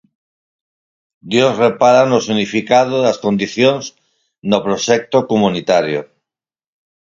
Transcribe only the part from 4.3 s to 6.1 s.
no proxecto comunitario.